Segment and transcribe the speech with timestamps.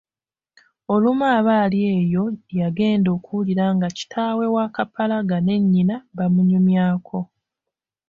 [0.93, 2.23] Olumu aba ali eyo
[2.59, 7.19] yagenda okuwulira nga kitaawe wa Kapalaga ne nnyina bamunyumyako.